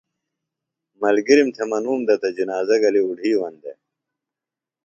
ملگِرِم 1.01 1.49
تھےۡ 1.55 1.67
منُوم 1.69 1.99
دےۡ 2.07 2.19
تہ 2.21 2.29
جِنازہ 2.37 2.75
گلیۡ 2.83 3.05
اُڈھیوَن 3.07 3.53
دےۡ 3.63 3.77